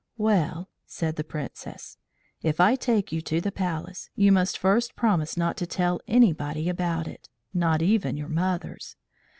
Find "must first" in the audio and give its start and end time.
4.31-4.95